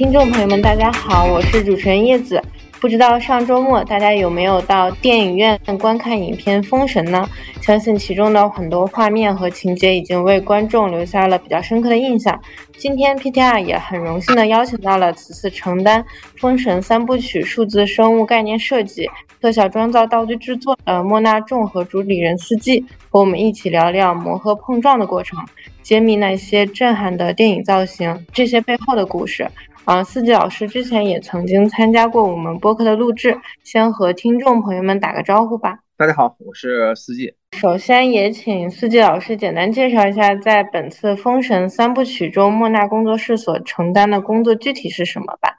[0.00, 2.42] 听众朋友们，大家好，我是主持人叶子。
[2.80, 7.28] 不知道上周末大家有没有到电影院观看影片《封神》呢？
[7.60, 12.40] 相信其中的很多画面和情节已经为观众留下了比较深刻的印象。
[12.78, 16.02] 今天 PTR 也很荣幸的邀请到了此次承担
[16.38, 19.06] 《封神三部曲》数字生物概念设计、
[19.38, 25.38] 特效妆造、道具制作的莫纳众和主理人司机，和我们一起聊聊磨合碰撞的过程，
[25.82, 29.46] 揭秘那些震撼的电影造型，这些背后的故事。
[29.90, 35.80] 啊，四季老师之前也曾经参加过我们播客的录制，先和听众朋友们打个招呼吧。
[35.96, 37.34] 大家好，我是四季。
[37.58, 45.58] 首先也请四季老师简单介绍一下，在本次《封神三部曲》中，莫纳工作室所承担的工作具体是什么吧？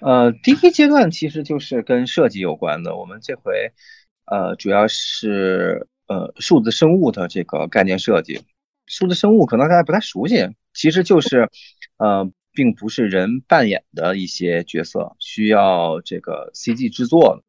[0.00, 2.94] 呃，第一阶段其实就是跟设计有关的。
[2.94, 3.72] 我们这回，
[4.26, 8.40] 呃，主要是呃数字生物的这个概念设计。
[8.86, 11.50] 数字生物可能大家不太熟悉，其实就是，
[11.96, 12.30] 呃。
[12.56, 17.42] 并不是人扮演的一些角色，需要这个 CG 制作的。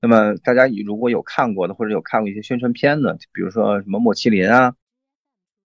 [0.00, 4.74] 那么大家如果有看过的，或者有看过一些宣传片的，比如说什么莫麒麟啊，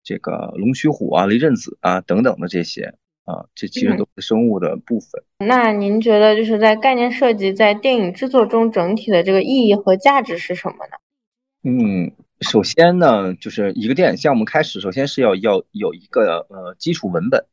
[0.03, 5.23] 这个龙须虎啊、雷震子啊等等的这些啊，这其实都是生物的部分。
[5.37, 10.97] 那您觉得就是在概念设计在电影制作中整体的这个意义和价值是什么呢？
[11.65, 12.11] 嗯，
[12.41, 17.45] 首先呢，就是一个电影项目开始，首先是要要有一个呃基础文本。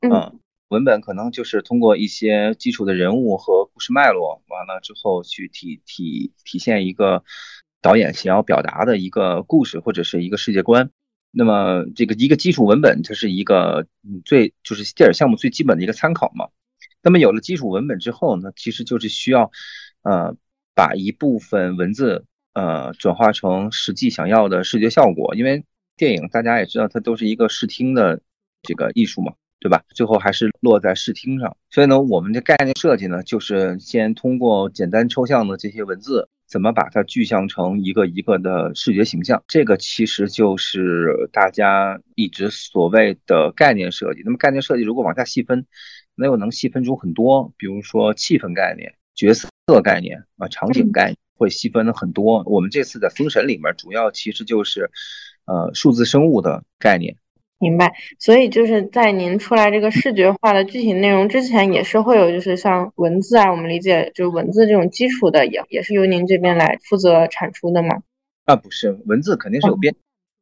[0.00, 7.22] 嗯，文本可能就是通过一些基础的人物和故事脉络，完了之后去体体体现一个
[7.82, 10.90] 导演想要表达的一个故事或者是一个世界观。
[11.30, 13.86] 那么这个一个基础文本，它是一个
[14.24, 16.48] 最就是电影项目最基本的一个参考嘛。
[17.02, 19.50] 那么有了基础文本之后呢，其实就是需要
[20.02, 20.34] 呃
[20.74, 25.64] 把一部分文字呃转化成实际想要的视觉效果，因为
[25.96, 28.22] 电影大家也知道它都是一个视听的
[28.62, 29.34] 这个艺术嘛。
[29.60, 29.84] 对吧？
[29.90, 39.44] 最后还是落在视听上，所以呢，我们的概念设计呢，就是先通过简单抽象的这些文字，怎么把它具象成一个一个的视觉形象。
[39.46, 44.22] 这个其实就是大家一直所谓的概念设计。
[44.24, 45.66] 那么概念设计如果往下细分，
[46.14, 49.48] 那又能细分出很多，比如说气氛概念、角色
[49.82, 52.42] 概念啊、场景概念，会细分的很多。
[52.46, 54.90] 我们这次在封神里面，主要其实就是，
[55.44, 57.14] 呃，数字生物的概念。
[57.60, 68.02] 明白，所以就是在您出来这个视觉化的具体内容之前，也是会有就是像文字啊，我们理解就是文字这种基础的，也也是由您这边来负责产出的吗？
[68.46, 69.94] 啊，不是，文字肯定是有编。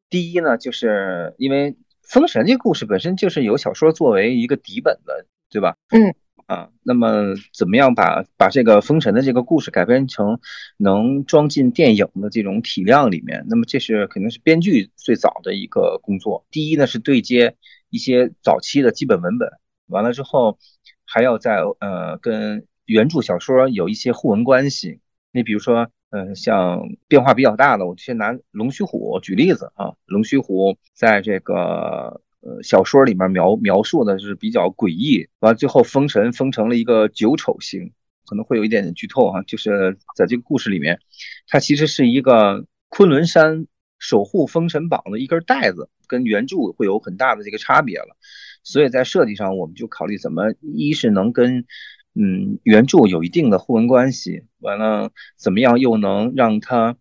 [0.09, 5.77] 第一呢，就是因为《封神》这个故事本身就是有小说作为一个底本的，对吧？
[5.91, 6.15] 嗯。
[6.49, 10.41] 啊，那么怎么样把把这个封神的这个故事改编成
[10.79, 13.45] 能装进电影的这种体量里面？
[13.51, 16.47] 那么这是肯定是编剧最早的一个工作。
[16.51, 17.55] 第一呢是对接
[17.91, 19.51] 一些早期的基本文本，
[19.89, 20.59] 完了之后
[21.05, 25.01] 还要在呃跟原著小说有一些互文关系。
[25.33, 32.23] 你比如说，嗯，像变化比较大的，我先拿龙须虎举例子啊，龙须虎在这个。
[32.41, 37.93] 呃，小说里面描描述的是比较诡异，完了最后封神封成了一个九丑星，
[38.27, 41.01] 可能会有一点点剧透哈，就是在这个故事里面，
[41.49, 43.67] 它其实是一个昆仑山
[43.99, 48.17] 守护封神榜的一根带子，跟原著会有很大的这个差别了，
[48.63, 51.67] 所以在设计上我们就考虑怎么一是能跟
[52.15, 56.97] 嗯原著有一定的互文关系，完了怎么样又能让它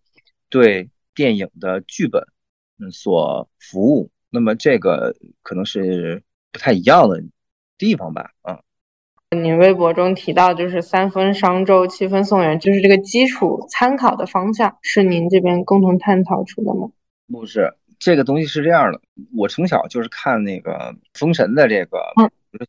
[0.48, 2.24] 对电影的剧本
[2.80, 4.10] 嗯所服务。
[4.30, 6.22] 那么这个可能是
[6.52, 7.22] 不太一样的
[7.76, 8.58] 地方吧，嗯。
[9.42, 16.90] 您微博中提到就是三分商周，七分宋元，就是这个基础参考的方向，是您这边共同探讨出的吗？
[17.30, 19.00] 不是，这个东西是这样的，
[19.36, 21.98] 我从小就是看那个封神的这个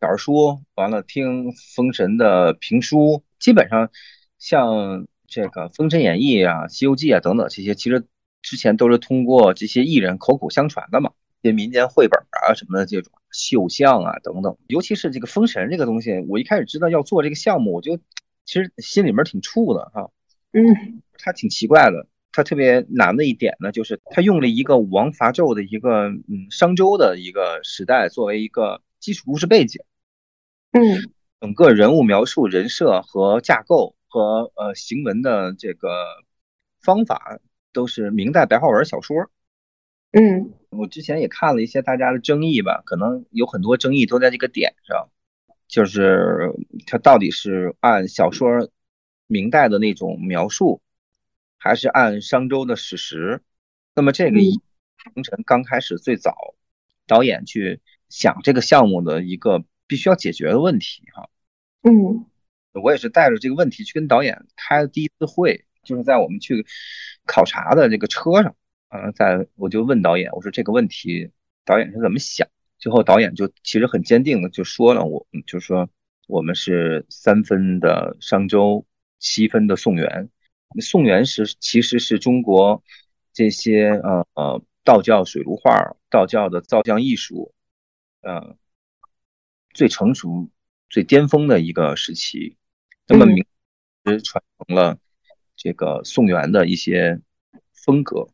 [0.01, 3.89] 小说书，完了听封神的评书，基本上
[4.37, 8.05] 像这个《封神演义》啊、《西游记》啊等等这些，其实
[8.41, 11.11] 之前都是通过这些艺人口口相传的嘛。
[11.41, 17.97] 些民间绘本啊什么的这种绣像啊等等，尤其是这个封神这个东西，我一开始知道要做这个项目，我就
[18.45, 20.09] 其实心里面挺怵的哈。
[20.51, 29.83] 嗯， 它挺奇怪的，它特别难的一点呢，就是它用了一个武王伐纣的一个嗯商周的一个时代作为一个基础故事背景。
[30.71, 30.81] 嗯，
[31.39, 35.89] 整个人物描述、人设和架构和呃行文的这个
[36.81, 37.39] 方法
[37.71, 39.29] 都是明代白话文小说。
[40.11, 45.09] 嗯，我之前也看了一些大家的争议吧，可能有很多争议都在这个点上，
[45.67, 46.53] 就是
[46.85, 48.69] 它到底是按小说
[49.27, 50.81] 明代的那种描述，
[51.57, 53.41] 还是按商周的史实？
[53.95, 54.61] 那么这个凌
[55.23, 56.55] 晨刚开始最早
[57.07, 61.29] 导演去想这个项目的一个必须要解决的问题哈。
[61.81, 62.25] 嗯，
[62.73, 66.65] 我也是带着这个问题去跟导演开了第一次会，就是在我们去
[67.25, 68.55] 考察的这个车上，
[68.89, 71.31] 啊，在我就问导演，我说这个问题
[71.63, 72.47] 导演是怎么想？
[72.77, 75.89] 最后导演就其实很坚定的就说了，我就说
[76.27, 78.85] 我们是三分的商周，
[79.19, 80.29] 七分的宋元。
[80.81, 82.83] 宋元是其实是中国
[83.33, 87.53] 这些呃呃道教水陆画、道教的造像艺术，
[88.21, 88.55] 呃
[89.73, 90.49] 最成熟、
[90.89, 92.55] 最巅峰的一个时期。
[93.07, 93.45] 那么明
[94.05, 94.97] 实传承了
[95.55, 97.19] 这个宋元的一些
[97.73, 98.29] 风格，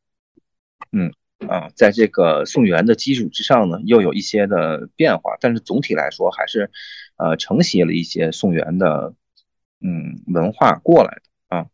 [0.91, 1.11] 嗯
[1.47, 6.71] 啊，在这个宋元的基础之上呢，又有一些的变化，但是总体来说还是
[7.17, 9.13] 呃承袭了一些宋元的
[9.81, 11.65] 嗯文化过来的啊。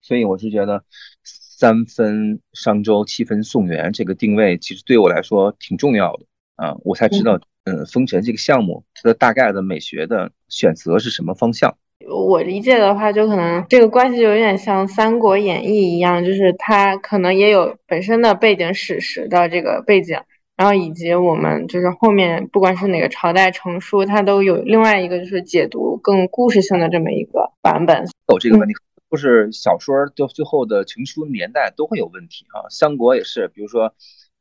[0.00, 0.82] 所以我是觉得
[1.22, 6.24] 三分商周，七分宋元这个定位，其实对我来说挺重要的
[6.56, 6.74] 啊。
[6.82, 11.76] 我才知道，嗯，封神这个项目它的大概的美学的选择是什么方向。
[12.08, 20.18] 我理解的话，就可能这个关系就有点像《三国演义》一样，就是它可能也有本身的背景史实的这个背景，
[20.56, 28.04] 然后以及我们就是后面不管是哪个朝代成书，它都有另外一个就是解读更故事性的这么一个版本。
[28.28, 28.74] 有这个问题。
[29.10, 33.92] 就是小说到最后的成书年代都会有问题啊，三国也是，比如说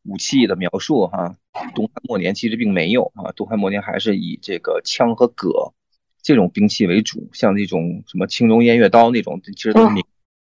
[0.06, 1.33] 武器的描述哈，
[1.73, 5.73] 东汉末年其实并没有啊，东汉末年还是以这个枪和戈
[6.30, 10.02] 这种兵器为主，像那种什么青龙偃月刀那种，其实都是美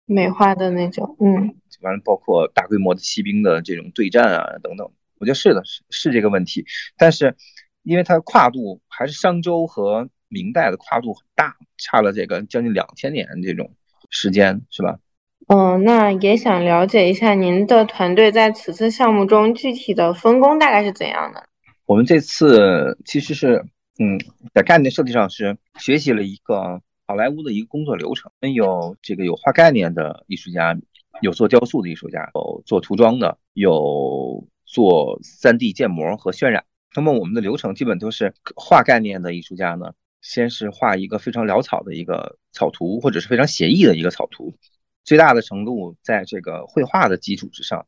[0.06, 4.89] 美化的那种，嗯，完了包括大规模的骑兵的这种对战啊等等，
[5.19, 7.36] 我觉得是的，是是这个问题，但是
[7.83, 13.69] 因为它跨度还是商周和明代的跨度很大，差了这个将近两千年这种。
[14.12, 15.00] 时间是吧？
[15.48, 21.44] 嗯，那也想了解一下您的团队在此次项目中具体的分工大概是怎样的？
[21.88, 23.66] 我们这次其实是，
[23.97, 24.19] 嗯，
[24.53, 28.31] 在概念设计上是学习了一个好莱坞的一个工作流程。
[28.53, 30.77] 有这个有画概念的艺术家，
[31.21, 36.65] 有做雕塑的艺术家，有做涂装的，有做 3D 建模和渲染。
[36.95, 39.94] 那么我们的流程基本都是画概念的艺术家呢。
[40.21, 44.56] 先是画一个非常潦草的一个草图，或者是非常写意的一个草图，
[45.03, 47.86] 最大的程度在这个绘画的基础之上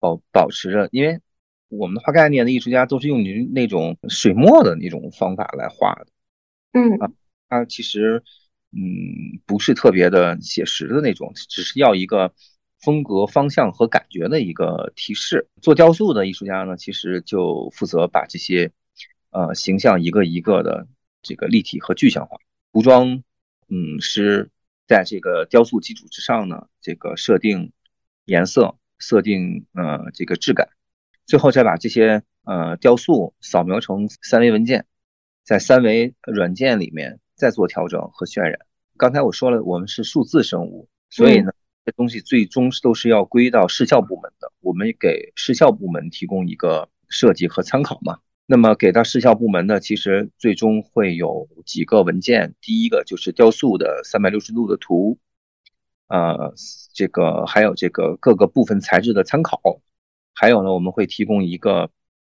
[0.00, 1.20] 保保持着，因为
[1.70, 6.06] 我们的画概念的艺术家都是用您那种水墨的那种方法来画的，
[6.72, 7.10] 嗯啊，
[7.48, 8.22] 它其实
[8.72, 12.34] 嗯不是特别的写实的那种，只是要一个
[12.80, 15.48] 风格方向和感觉的一个提示。
[15.62, 18.70] 做雕塑的艺术家呢，其实就负责把这些
[19.30, 20.86] 呃形象一个一个的。
[21.22, 22.38] 这个立体和具象化
[22.72, 23.22] 服装，
[23.68, 24.48] 嗯，是
[24.88, 27.72] 在这个雕塑基础之上呢，这个设定
[28.24, 30.70] 颜色、设定呃这个质感，
[31.30, 34.84] 最后再把这些呃雕塑扫描成三维文件，
[35.44, 38.58] 在三维软件里面再做调整和渲染。
[38.96, 41.52] 刚才我说了，我们是数字生物，所以呢，
[41.84, 48.18] 这东西最终都是要归到视效部门的，我们给视效部门提供一个设计和参考嘛。
[48.46, 52.56] 那么给到视效部门呢，其实最终会有几个文件。
[52.60, 55.16] 第一个就是雕塑的三百六十度的图，
[56.08, 56.52] 呃，
[56.92, 59.80] 这个还有这个各个部分材质的参考，
[60.34, 61.90] 还有呢，我们会提供一个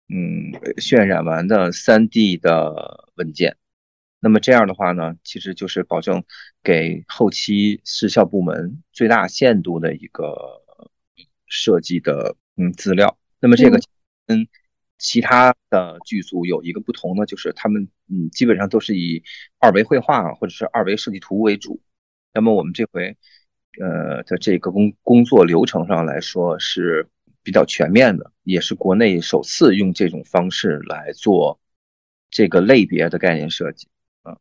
[0.09, 3.57] 嗯渲染完的三 D 的文件。
[4.19, 6.23] 那么这样的话呢，其实就是保证
[6.63, 10.63] 给后期视效部门最大限度的一个
[11.45, 13.17] 设计的嗯资料。
[13.39, 13.79] 那么这个
[14.25, 14.47] 跟。
[14.99, 19.21] 其他的剧组有一个不同呢，就是他们嗯基本上都是以
[19.59, 21.79] 二维绘画或者是二维设计图为主。
[22.33, 23.15] 那么我们这回
[23.79, 27.07] 呃的这个工工作流程上来说是
[27.47, 31.57] 比较全面的，也是国内首次用这种方式来做
[32.29, 33.87] 这个类别的概念设计。
[34.25, 34.35] 嗯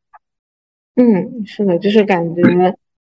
[0.96, 2.42] 嗯，是的，就是感觉。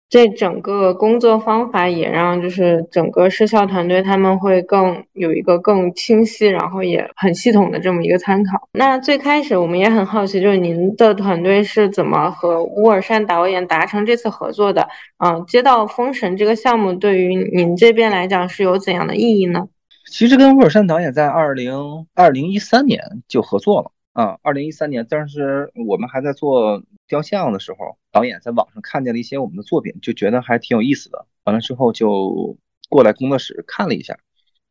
[0.07, 8.67] 这整个工作方法也让就是整个视效团队他们会更有一个更清晰，然后也很系统的这么一个参考。
[8.71, 14.87] 那最开始我们也很好奇，就是您的团队是怎么和乌尔善导演达成这次合作的？
[15.17, 19.67] 嗯，接到《封神》这个项目对于您这边来讲是有怎样的意义呢？
[20.09, 26.83] 其实跟乌尔善导演在二零二零一三年就合作了啊，二零一三年当时我们还在做。
[27.07, 31.25] 雕像的时候，导演在网上看见了一些我们的作品，就觉得还挺有意思的。
[31.43, 32.55] 完了之后就
[32.87, 34.19] 过来工作室看了一下。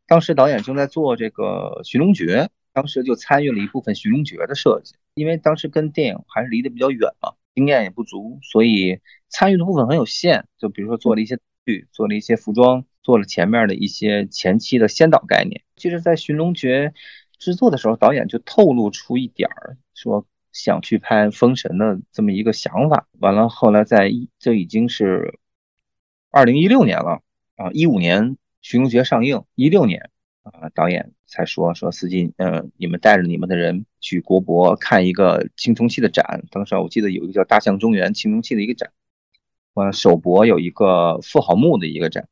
[0.07, 4.95] 当时导演正在做这个寻龙诀，当时就参与了一部分寻龙诀的设计。
[5.15, 10.47] 因为当时跟电影还是离得比较远嘛，经验也不足，所以参与的部分很有限。
[10.59, 15.63] 就比如说做了一些剧，做了一些服装，做了前面的一些前期的先导概念。
[15.77, 16.93] 其实，在寻龙诀
[17.39, 20.27] 制作的时候，导演就透露出一点儿说。
[20.51, 23.07] 想去拍《封神》的这么一个想法。
[23.21, 24.11] 完了，后来在
[24.41, 25.39] 这已经是
[26.31, 27.23] 二零一六年了
[27.55, 30.11] 啊，一五年《寻龙诀》上映，一六年
[30.43, 36.43] 啊，导演才说说司机，嗯，你们带着你们的人去国博看一个青铜器的展。
[36.51, 38.91] 当时我记得有一个叫“大象中原”青铜器的一个展，
[39.75, 42.27] 完了首博有一个富豪墓的一个展，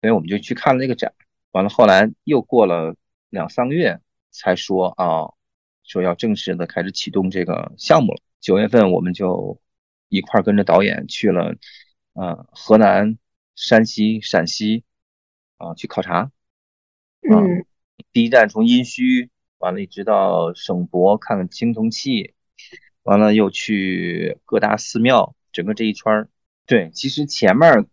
[0.00, 1.12] 所以我们就去看了那个展。
[1.50, 2.94] 完了，后来又过了
[3.30, 4.00] 两三个月，
[4.30, 5.32] 才说啊，
[5.82, 8.20] 说要正式的开始启动这个项目了。
[8.38, 9.60] 九月份我们就
[10.08, 11.56] 一块跟着导演去了，
[12.12, 13.18] 呃，河南、
[13.56, 14.84] 山西、陕西
[15.56, 16.30] 啊去考察。
[17.22, 17.66] 嗯，
[18.12, 22.34] 第一站从殷墟，完了一直到省博看看青铜器，
[23.02, 26.28] 完了又去各大寺庙，整个这一圈儿。
[26.66, 27.86] 对，其实前面。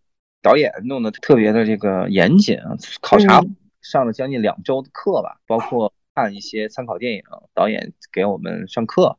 [0.46, 3.42] 导演弄得特别的这个严谨啊，考察
[3.82, 7.22] 上了将近两周的课吧，包括看一些参考电影，
[7.52, 9.18] 导演给我们上课，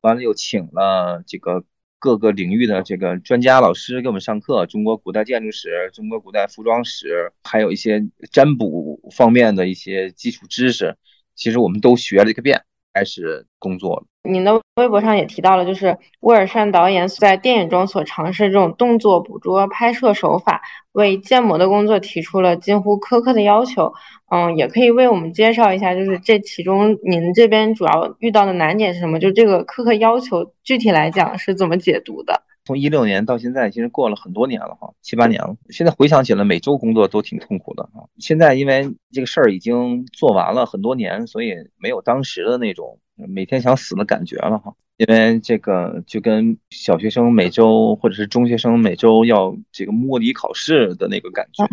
[0.00, 1.64] 完了又请了这个
[1.98, 10.96] 各个领域的这个专家老师给我们上课，中国古代建筑史、中国古代服装史，还有一些占卜方面的一些基础知识，
[11.34, 12.62] 其实我们都学了一个遍，
[12.94, 14.04] 开始工作了。
[14.30, 23.92] 您的微博上也提到了，就是威尔善导演在电影中所尝试这种动作捕捉拍摄手法，为建模的工作提出了近乎苛刻的要求。
[24.30, 29.18] 嗯，也可以为我们介绍一下，就是这其中您这边主要遇到的难点是什么？
[29.18, 32.42] 就这个苛刻要求，具体来讲是怎么解读的？
[32.66, 35.54] 从一六年到现在，其实过了很多年了哈，七八年了。
[35.68, 38.08] 现在回想起来，每周工作都挺痛苦的哈。
[38.18, 44.74] 现在因为这个事儿已经做完了很多年，所以没有当时的那种每天想死的感觉了哈。
[44.96, 51.66] 因为这个就跟小学生每周或者是中学生每周要这个摸底考试的那个感觉，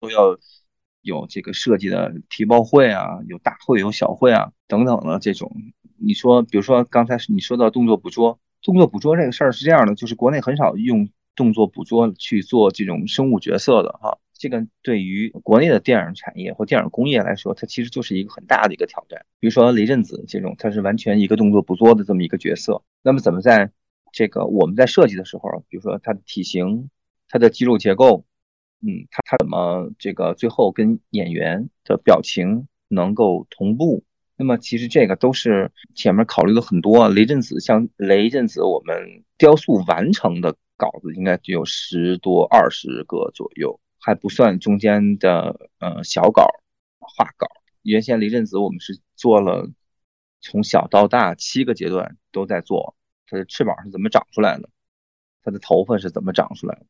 [0.00, 0.36] 都要
[1.00, 5.50] 有这个设计的提报会啊，有大会有小会啊等等的这种。
[5.96, 8.38] 你说，比如说刚才你说到动作捕捉。
[8.62, 14.18] 动作捕捉这个事儿是这样的，就是国内很少用动作捕捉去做这种生物角色的哈。
[14.34, 19.26] 这个对于国内的电影产业或电影工业来说，它其实就是一个很大的一个挑战。
[19.38, 23.70] 比如说雷震子这种，他是完全一个动作捕捉的这么一个角色，那么怎么在
[24.12, 26.88] 这个我们在设计的时候，比如说他的体型、
[27.28, 28.24] 他的肌肉结构，
[28.80, 34.04] 嗯，他他怎么这个最后跟演员的表情能够同步？
[34.40, 37.10] 那么其实这个都是前面考虑了很多。
[37.10, 46.48] 雷震子像雷震子，我们雕塑完成的稿子应该就有十多二十个左右，还不算中间的呃小稿
[47.00, 47.46] 画稿。
[47.82, 49.70] 原先雷震子我们是做了
[50.40, 54.70] 从小到大七个阶段都在做，它的翅膀是怎么长出来的，
[55.44, 56.86] 它的头发是怎么长出来的，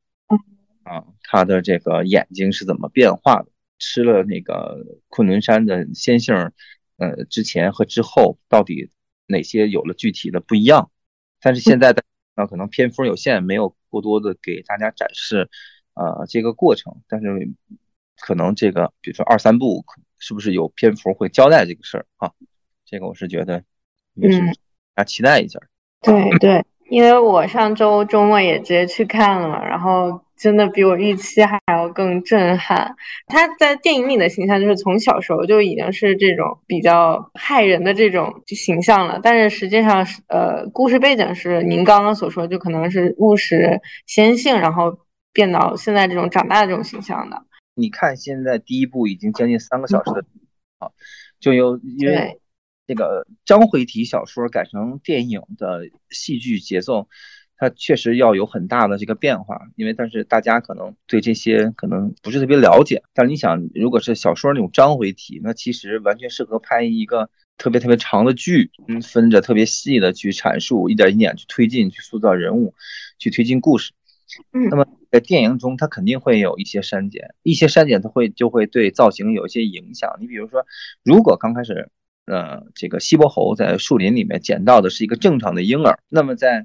[0.85, 3.49] 啊，它的这个眼睛是怎么变化的，
[3.80, 6.52] 吃了那个昆仑山的仙杏。
[7.00, 8.90] 呃，之前和之后到底
[9.26, 10.92] 哪些有了具体的不一样？
[11.40, 12.04] 但是现在的
[12.37, 15.50] 啊，可能篇幅有限，没有过多的给大家展示，
[15.95, 17.02] 呃，这个过程。
[17.09, 17.50] 但是
[18.16, 19.85] 可能这个，比如说二三部，
[20.19, 22.30] 是不是有篇幅会交代这个事儿啊？
[22.85, 23.64] 这个我是觉得
[24.14, 24.38] 也是
[24.95, 25.59] 大家期待一下。
[26.02, 26.64] 对对。
[26.90, 32.97] 因为我上周周末也直接去看了，然后真的比我预期还要更震撼。
[33.26, 44.99] 他在电影里的形象就是从小时候就已经是这种比较害人的这种形象了，但是实际上是呃，故事背景是您刚刚所说，就可能是务实先性，然后
[45.35, 47.37] 变到现在这种长大的这种形象的。
[47.75, 50.25] 你看现在第一部已经将近三个小时的
[50.78, 50.88] 啊，
[51.38, 52.40] 就有因为。
[52.87, 57.06] 这个章回体小说改成电影的戏剧节奏，
[57.61, 63.02] 它确实要有很大的这个变化，因为但是大家可能对这些可能不是特别了解。
[63.12, 72.75] 但是你想，如果是小说那种章回体，那其实完全适合拍一个特别特别长的剧，嗯，分着特别细的去阐述，一点一点去推进，去塑造人物，
[73.19, 73.93] 去推进故事。
[74.55, 80.17] 嗯，那么在电影中，它肯定会有一些删减，一些删减它会就会对造型有一些影响。
[80.19, 80.64] 你比如说，
[81.05, 81.90] 如果刚开始。
[82.26, 85.99] 呃，这个西伯侯在树林里面捡到的是一个正常的婴儿。
[86.09, 86.64] 那么在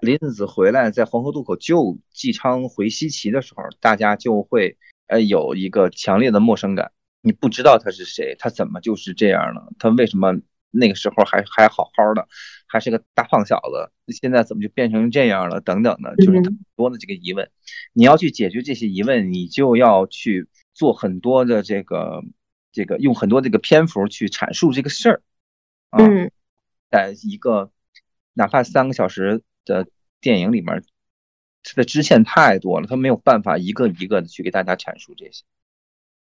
[0.00, 4.76] 林子回来在黄河渡口救纪昌回西岐的时候，大家就会
[5.06, 6.92] 呃有一个强烈的陌生感。
[7.20, 9.72] 你不知道他是谁，他怎么就是这样了？
[9.78, 10.34] 他为什么
[10.70, 12.28] 那个时候还还好好的，
[12.66, 15.60] 还是个大胖小子，现在怎么就变成这样了？
[15.60, 17.50] 等等的，就是很多的这个疑问。
[17.92, 22.22] 你要去解决这些疑问，你就要去做很多的这个。
[22.72, 25.22] 这个用很多这个篇幅去阐述这个事儿，
[25.88, 25.98] 啊，
[26.90, 27.70] 在一个
[28.34, 29.86] 哪怕三个小时的
[30.22, 30.82] 电影里面，
[31.62, 35.44] 它的支线太多了，他没有办法一个一个的去给大家阐述这些，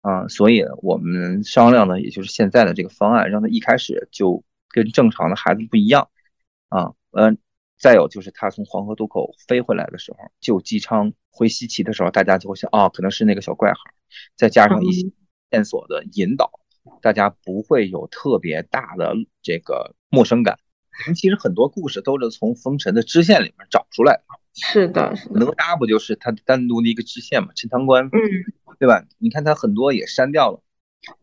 [0.02, 6.10] 啊，所以我们商量的也就是现在的这个方案，让他一开始就跟正常的孩子不一样，
[6.70, 7.38] 啊，嗯，
[7.78, 13.78] 再有就是他从黄河渡口飞回来的时候，就姬昌回西岐的时候，大家就会想，啊，可能是那个小怪孩，
[14.36, 15.12] 再加上一些
[15.52, 16.50] 线索的引导，
[17.02, 20.58] 大家不会有特别大的这个陌生感。
[21.16, 24.24] 其实很多故事都是从封神的支线里面找出来的。
[24.54, 27.50] 是的，哪吒不就是他单独的一个支线嘛？
[27.56, 28.12] 陈塘关，嗯，
[28.80, 29.04] 对吧？
[29.18, 30.62] 你看他很多也删掉了，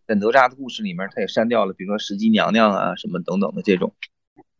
[0.06, 3.94] 在哪吒的故事里面，他也删掉了，比如说石矶娘娘啊什么等等的这种，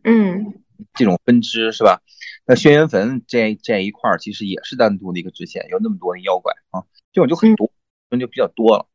[0.04, 0.54] 嗯，
[0.94, 2.00] 这种分支是吧？
[2.46, 7.70] 那轩辕坟这这一块其实也是单独的一个支线，有那么多的妖怪啊，这种就很多，
[8.08, 8.86] 那就比较多了。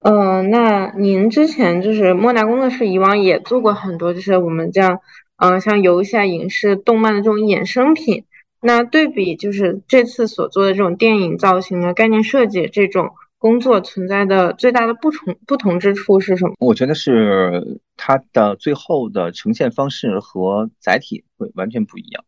[0.00, 5.00] 嗯，那您之前就是莫奈工作室以往也做过很多，就是我们这样，
[5.36, 8.24] 嗯，像游戏、啊、影视、动漫的这种衍生品。
[8.60, 16.54] 那对比就是这次所做的这种电影造型的概念设计这种工作存在的最大的不同不同之处是什么？
[16.58, 22.24] 我觉得是它的最后的呈现方式和载体会完全不一样。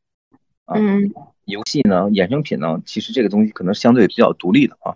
[0.67, 1.11] 嗯，
[1.47, 4.95] 游戏呢，衍生品呢，其实这个东西可能相对比较独立的啊，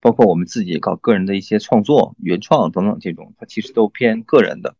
[0.00, 4.74] 包括我们自己搞个人的一些创作、原创等等这种，它其实都偏个人的，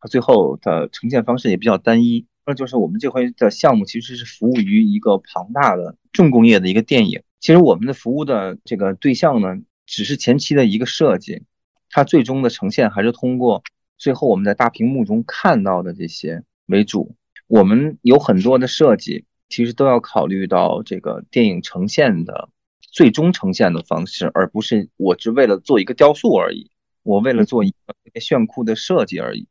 [0.00, 2.26] 它最后的呈现方式也比较单一。
[2.46, 7.22] 那就是我们这回的项目其实是服务于一个庞大的重工业的一个电影。
[7.38, 11.42] 其实我们的服务的这个对象呢，只是前期的一个设计，
[11.90, 13.62] 它最终的呈现还是通过
[13.98, 17.14] 最后我们在大屏幕中看到的这些为主。
[17.46, 22.48] 我们有很多的设计，其实都要考虑到这个电影呈现的
[22.80, 26.70] 最终呈现的方式，而不是我只为了做一个雕塑而已，
[27.02, 27.74] 我为了做一
[28.12, 29.46] 个炫酷的设计而已。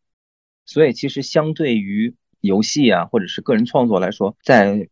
[0.69, 4.87] 所以其实相对于游戏啊，或者是个人创作来说，在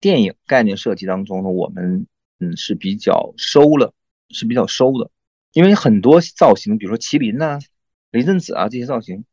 [0.00, 2.06] 电影概念设计当中呢，我们
[2.40, 3.92] 嗯是比较收了，
[4.30, 5.10] 是比较收的，
[5.52, 7.58] 因为很多造型，比如说麒麟呐、
[8.10, 9.26] 雷震子啊这些造型，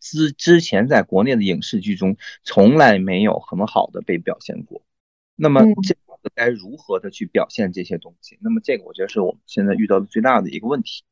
[0.00, 4.82] 之之前在国内的影视剧中从来没有很好的被表现过。
[5.36, 5.94] 那么这
[6.34, 8.38] 该如何的去表现这些东西？
[8.40, 11.04] 那么这个我觉得是我们现在遇到的最大的一个问题，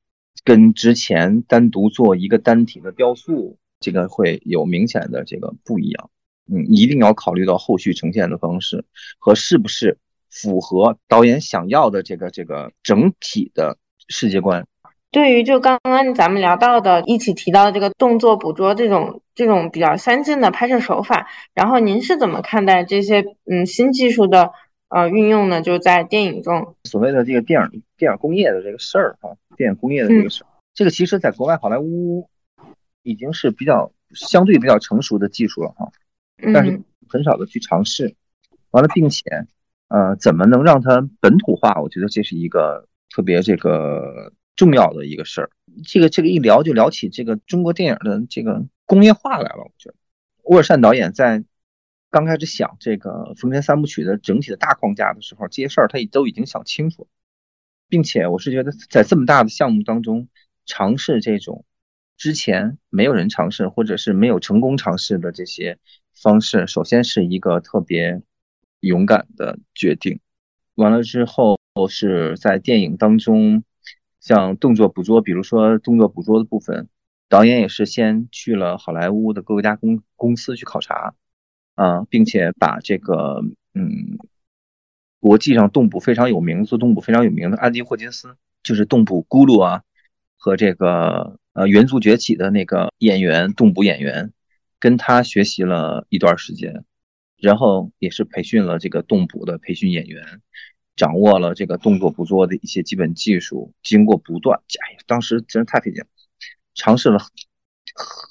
[0.44, 3.58] 跟之前单独做一个单体的雕塑。
[3.78, 6.10] 这个会有明显的这个不一样，
[6.50, 8.84] 嗯，一定要考虑到后续呈现的方式
[9.18, 9.98] 和是不是
[10.30, 13.76] 符合导演想要的这个这个整体的
[14.08, 14.66] 世界观。
[15.10, 24.50] 对于就刚刚咱们聊到的，一起提到的这个动作捕捉这种这种比较先进的拍摄手法，然后您是怎么看待这些嗯新技术的
[24.88, 25.62] 呃运用呢？
[25.62, 32.28] 就在电影中，所谓的这个电影电影工业的这个事儿哈，电影工业的这个事儿，这个其实在国外好莱坞。
[33.06, 35.90] 已经是比较相对比较成熟的技术了哈，
[36.52, 38.16] 但是很少的去尝试，
[38.72, 39.22] 完了，并且，
[39.88, 41.80] 呃，怎么能让它本土化？
[41.80, 45.50] 我觉得这是一个特别这个重要的一个事儿。
[45.84, 49.62] 这个这个一聊就聊起这个中国电影的这个工业化来了。
[49.64, 49.94] 我觉得，
[50.44, 51.44] 沃尔善导演在
[52.10, 57.08] 刚开始想这个《封神三部曲》的整体的大框架的时候，这些事儿他也都已经想清楚了，
[57.88, 60.28] 并且我是觉得在这么大的项目当中
[60.64, 61.64] 尝试这种。
[62.16, 65.78] 之前没有人尝试，或者是没有成功尝试的这些
[66.14, 68.22] 方式，首先是一个特别
[68.80, 70.18] 勇敢的决定。
[70.76, 71.58] 完了之后
[71.90, 73.62] 是在电影当中，
[74.18, 76.88] 像动作捕捉，比如说动作捕捉的部分，
[77.28, 81.14] 导演也是先去了好莱坞的各个家公公司去考察，
[81.74, 83.42] 啊，并且把这个
[83.74, 84.18] 嗯，
[85.20, 89.82] 国际上动捕非常有名、做动捕非常有名的安迪霍金斯，就是动捕咕噜啊
[90.38, 91.38] 和这个。
[91.56, 94.30] 呃，元素崛起的那个演员，动捕演员，
[94.78, 96.84] 跟他学习了一段时间，
[97.38, 100.42] 然后也是培训了这个动捕的培训演员，
[100.96, 103.72] 掌握了这个动作捕捉的一些基本技术。
[103.82, 106.08] 经过不断，哎呀，当时真是太费劲了，
[106.74, 107.18] 尝试了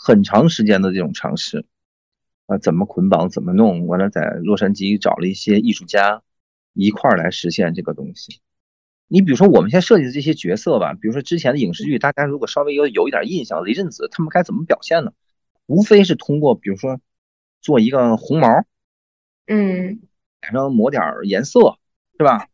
[0.05, 1.65] 很长时间的这种尝试，
[2.45, 6.21] 啊，怎么捆绑，怎么弄，完了在洛杉矶找了一些艺术家
[6.73, 8.39] 一块儿来实现这个东西。
[9.07, 15.13] 你比如说，我们现在设计的这些角色吧，比如说之前的影视剧，大家如果稍微有有一点印象，雷震子他们该怎么表现呢？
[15.67, 16.99] 无非是通过，比如说
[17.61, 18.65] 做一个红毛，
[19.47, 19.99] 嗯，
[20.41, 21.77] 脸上抹点颜色，
[22.17, 22.47] 是吧？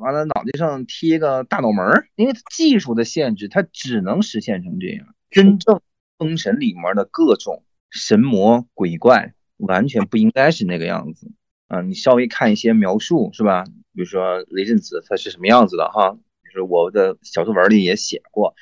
[0.00, 5.14] 完了脑袋上贴个大脑门儿，因为技术的限制，它只能实现成这样。
[5.30, 5.80] 真正
[6.18, 11.30] 封神里面的各种神魔鬼怪，完全不应该是那个样子
[11.68, 11.82] 啊！
[11.82, 13.64] 你稍微看一些描述，是吧？
[13.94, 16.18] 比如说雷震子他是什么样子的哈？
[16.44, 18.54] 就是我的小作文里也写过，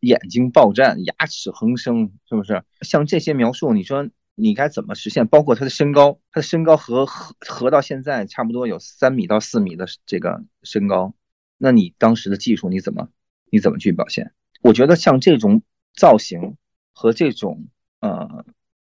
[0.00, 2.62] 眼睛爆绽，牙齿横生，是不是？
[2.82, 5.26] 像这些描述，你说你该怎么实现？
[5.28, 11.14] 包括他的身高，他的身高和和和到现在差不多有三米到四米的这个身高，
[11.56, 13.08] 那你当时的技术你怎么
[13.50, 14.32] 你怎么去表现？
[14.62, 15.62] 我觉得像这种
[15.94, 16.56] 造型
[16.92, 17.68] 和这种
[18.00, 18.44] 呃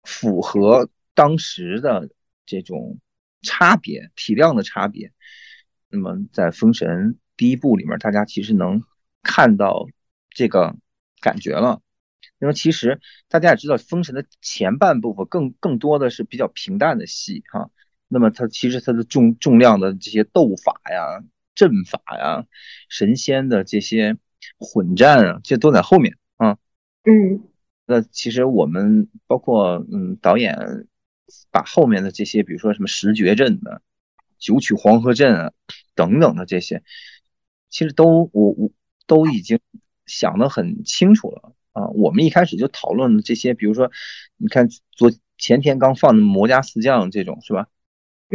[0.03, 2.09] 符合当时的
[2.45, 2.99] 这种
[3.45, 5.13] 差别体量的差别。
[5.89, 8.83] 那么在《封神》第一部里面，大家其实能
[9.23, 9.87] 看到
[10.29, 10.75] 这个
[11.21, 11.81] 感觉了。
[12.39, 17.69] 因为其实大家也知道，《封神》的前半部分更更多的是比较平淡的戏哈。
[18.09, 21.23] 那么它其实它的重重量的这些斗法呀、
[21.55, 22.45] 阵法呀、
[22.89, 24.17] 神仙的这些
[24.59, 26.57] 混战啊，这都在后面啊。
[27.05, 27.47] 嗯。
[27.87, 30.87] 那其实我们包括嗯导演
[31.51, 33.81] 把后面的这些，比如说什么石绝阵的、
[34.37, 35.53] 九曲黄河阵啊
[35.95, 36.83] 等等的这些，
[37.69, 38.71] 其实都我我
[39.07, 39.59] 都已经
[40.05, 41.87] 想得很清楚了啊。
[41.89, 43.91] 我们一开始就讨论这些，比如说
[44.37, 47.67] 你看昨前天刚放的魔家四将这种是吧？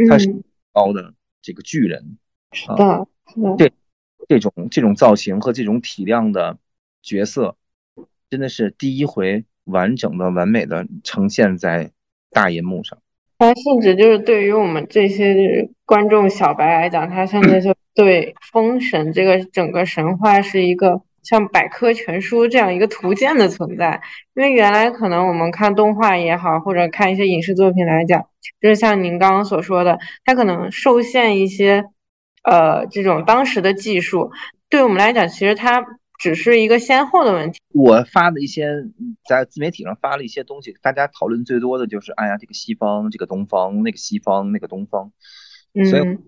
[0.09, 2.17] 他是高的这个巨人，
[2.51, 3.07] 是的，
[3.57, 3.71] 这
[4.27, 6.57] 这种这种造型和这种体量的
[7.01, 7.57] 角色。
[8.29, 11.91] 真的是第一回完整的、完美的呈现在
[12.31, 12.97] 大银幕上。
[13.37, 23.99] 它甚至就是对于我们这些观众小白来讲，它甚至就对封神这个整个神话是一个像百科全书这样一个图鉴的存在。
[24.35, 28.23] 因为原来可能我们看动画也好，或者看一些影视作品来讲，
[28.61, 31.83] 就是像您刚刚所说的，它可能受限一些，
[32.43, 34.29] 呃，这种当时的技术，
[34.69, 35.83] 对我们来讲，其实它。
[36.21, 37.59] 只是一个先后的问题。
[37.73, 38.69] 我发的一些
[39.27, 45.11] 在自媒体上发了一些东西，大家讨论最多的就是，哎呀，这个西方，这个东方，那个西方，那个东方，
[45.89, 46.19] 所以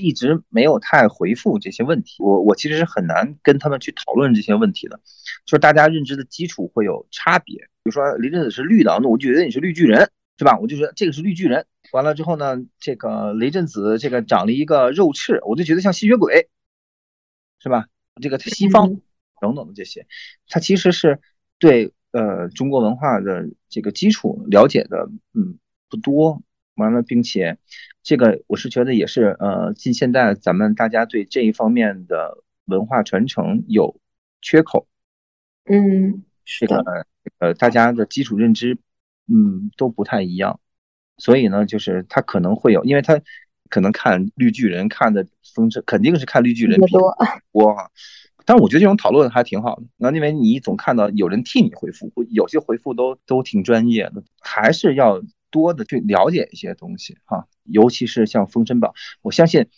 [0.00, 2.22] 一直没有太回复这些问题。
[2.22, 4.98] 我我其实是很难跟他们去讨论这些问题的，
[5.44, 7.56] 就是大家认知的基础会有差别。
[7.82, 10.58] 比如说雷震子是绿的，那我就觉得你是绿巨人，是吧？
[10.58, 11.66] 我就觉得这个是绿巨人。
[11.92, 16.48] 完了之后呢，这个雷震子这个长了一个肉翅，我就觉得像吸血鬼，
[17.58, 17.88] 是吧？
[18.22, 18.98] 这个西方。
[19.42, 20.06] 等等的这些，
[20.48, 21.18] 他其实是
[21.58, 25.58] 对呃中国文化的这个基础了解的，嗯
[25.90, 26.40] 不多。
[26.76, 27.58] 完了，并且
[28.02, 34.00] 这个我是觉得也是呃近现代咱们大家对这一方面的文化传承有
[34.40, 34.86] 缺口。
[35.66, 36.82] 嗯，是的
[37.38, 38.78] 呃大家的基础认知
[39.28, 40.60] 嗯都不太一样，
[41.18, 43.20] 所以呢，就是他可能会有，因为他
[43.68, 46.88] 可能看绿巨人看的风筝肯定是看绿巨人多
[47.52, 47.90] 多哈。
[48.44, 57.46] 但我觉得这种讨论还挺好的，那因为你总看到有人替你回复，有些回复都都挺专业的，还是要多的去了解一些东西哈。
[57.64, 58.90] 尤其是像《封神榜》，
[59.22, 59.68] 我相信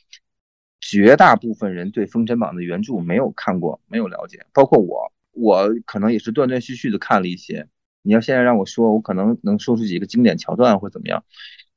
[0.81, 7.69] 绝大部分人对《封神榜》的原著没有看过，没有了解，包括我，我可能也是断断续续的看了一些。
[8.03, 11.25] 你要现在让我说，我可能能说出几个经典桥段或怎么样。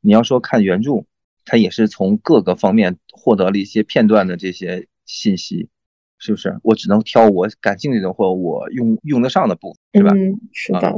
[0.01, 1.05] 你要说看原著，
[1.45, 5.69] 他也是从各个方面获得了一些片段的这些信息。
[6.19, 6.57] 是不是？
[6.63, 10.13] 我只能挑我感兴趣的或我用用得上的部分，是吧？
[10.15, 10.93] 嗯，是的。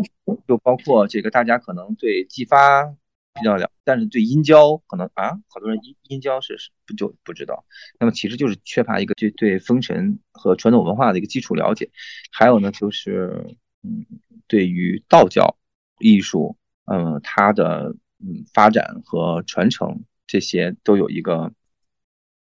[0.48, 2.86] 就包括这个，大家可能对技发
[3.34, 7.66] 比较了，但是对阴交可能啊，好多人阴阴交是不就不知道。
[8.00, 11.90] 那么其实就是缺乏一个对对风神和传统文化的一个基础了解。
[12.32, 14.06] 还有呢，就是嗯，
[14.48, 15.58] 对于道教
[16.00, 16.56] 艺术，
[16.86, 21.52] 嗯，它的嗯发展和传承这些都有一个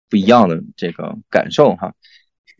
[0.09, 1.93] 不一样的这个感受哈。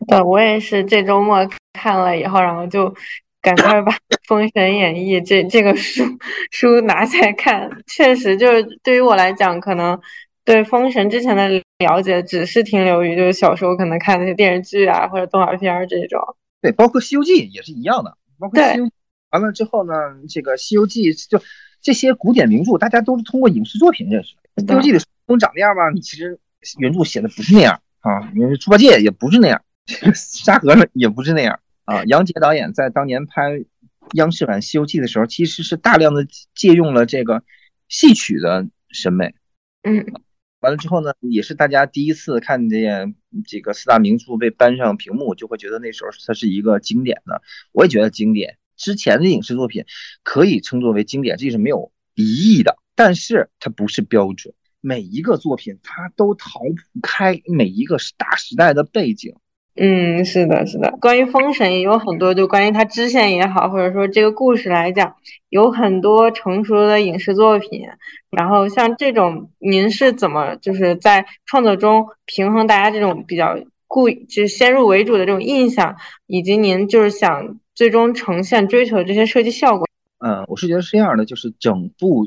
[0.08, 2.94] 对，我也是这周末看了以后，然后就
[3.40, 3.92] 赶快把
[4.26, 6.04] 《封神演义》这这个书
[6.50, 7.70] 书拿起来看。
[7.86, 9.98] 确实，就是对于我来讲，可能
[10.44, 16.20] 对封神之前的了解只是停留于就是小时候可能看那些电视剧啊或者动画片这种。
[16.60, 18.16] 对，包括《西游记》也是一样的。
[18.38, 18.88] 包括西游
[19.30, 19.92] 完了之后呢，
[20.28, 21.40] 这个《西游记》就
[21.80, 24.62] 这些古典名著，大家都是通过影视作品认识的。
[24.66, 25.90] 《西游记》的风长那样吧？
[25.90, 26.38] 你其实
[26.78, 29.60] 原著写的不是那样啊，因为猪八戒也不是那样。
[30.14, 32.04] 沙和尚也不是那样啊！
[32.04, 33.64] 杨洁导演在当年拍
[34.14, 37.42] 央视版《西游记》的时候，其实是大量的借用了这个
[37.88, 39.34] 戏曲的审美。
[39.82, 40.06] 嗯，
[40.60, 43.14] 完了之后呢，也是大家第一次看见
[43.46, 47.42] 这个四大名著被搬上屏幕，就会觉得那时候它是一个经典的。
[47.72, 48.58] 我也觉得经典。
[48.76, 49.84] 之前的影视作品
[50.22, 52.76] 可以称作为经典，这是没有疑义的。
[52.94, 59.34] 但是它不是标准，每一个作品它都逃不开每一个大时代的背景。
[59.74, 60.90] 嗯，是的，是的。
[61.00, 65.16] 关于封神也有很多，就关于它支线也好，或者说这个故事来讲，
[65.48, 67.82] 有很多成熟的影视作品。
[68.30, 79.86] 然后像这种，您是怎么就是在创作中平衡大家这种比较故意就是先入为主的这种印象，以及您就是想最终呈现追求这些设计效果？
[80.18, 82.26] 嗯，我是觉得是这样的，就是整部。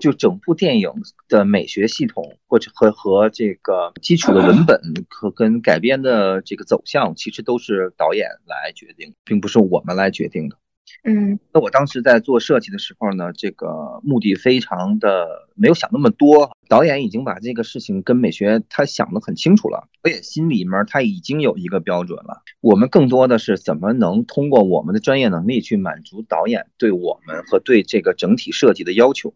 [0.00, 0.90] 就整部电影
[1.28, 10.56] 的美学系统，或者和和这个基础的文本和跟改编的这个走向，其实都是导演来决定，并不是我们来决定的。
[11.04, 22.42] 嗯，那我当时在做设计的时候呢，这个目的非常的没有想那么多，导演已经把这个事情跟美学他想得很清楚了，我也心里面他已经有一个标准了。
[22.60, 29.32] 我们更多的是怎么能通过我们的专业能力去满足导演对我们和对这个整体设计的要求。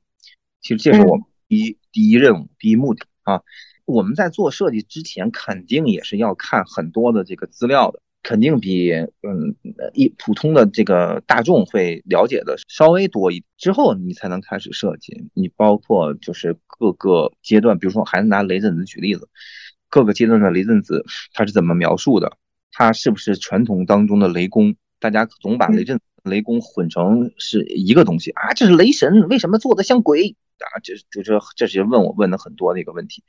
[0.64, 3.42] 其实这是我们第一第一任务、第一目的啊。
[3.84, 8.00] 我们在做设计之前，肯定也是要看很多的这个资料的。
[8.22, 9.54] 肯定比嗯
[9.92, 15.28] 一普通的这个大众会了解的稍微多一之后，你才能开始设计。
[15.34, 19.28] 你包括就是各个阶段，比如说还是拿雷震子举例子，
[19.90, 22.38] 各个阶段的雷震子他是怎么描述的？
[22.72, 24.74] 他是不是传统当中的雷公？
[24.98, 28.52] 大家总把雷震雷公混成是一个东西啊？
[28.54, 30.80] 这是雷神，为什么做的像鬼啊？
[30.82, 33.22] 这就是这是问我问的很多的一个问题。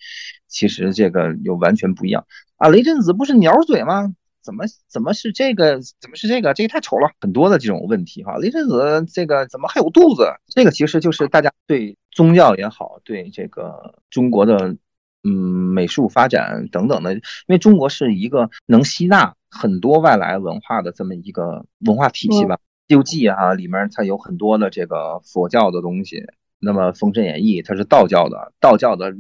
[0.48, 2.26] 其实这个又完全不一样
[2.58, 2.70] 啊！
[2.70, 4.16] 雷震子不是鸟嘴吗？
[4.42, 5.80] 怎么怎么是这个？
[6.00, 6.54] 怎么是这个？
[6.54, 8.38] 这个太丑了，很多的这种问题哈。
[8.38, 10.24] 雷震子这个怎么还有肚子？
[10.48, 14.78] 这个其实就是大家对宗教也好，对这个中国的
[15.24, 22.56] 嗯美术发展等等的，因为中国是一个能吸纳很多外来文化的这么一个文化体系吧。
[22.88, 26.24] 《西游记》哈里面它有很多的这个佛教的东西，
[26.60, 29.14] 那么《封神演义》它是道教的，道教的。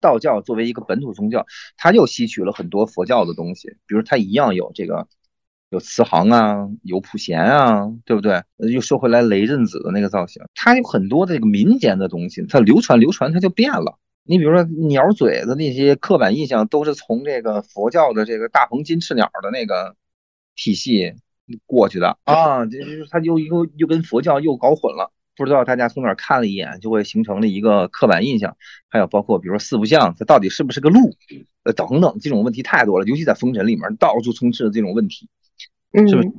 [0.00, 1.44] 道教作为一个本土宗教，
[1.76, 5.08] 它又吸取了很多佛教的东西，比如它一样有这个
[5.70, 8.44] 有慈航啊，有普贤啊，对不对？
[8.58, 13.98] 又说回来雷震子的那个造型，它有很多的这个民间的东西，它流传流传，它就变了。
[14.22, 19.96] 你比如说鸟嘴的那些刻板印象，都是从这个佛教的这个大鹏金翅鸟的那个
[20.54, 21.16] 体系
[21.66, 25.12] 过去的啊，这就是它又又又跟佛教又搞混了。
[25.36, 28.56] 不知道大家从哪看了一眼，就会形成了一个刻板印象。
[28.88, 31.14] 还有包括，比如说四不像，它到底是不是个鹿？
[31.62, 33.06] 呃，等等，这种问题太多了。
[33.06, 35.28] 尤其在封神里面，到处充斥着这种问题，
[35.94, 36.32] 是不是？